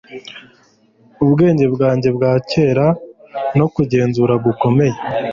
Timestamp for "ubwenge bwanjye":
1.23-2.09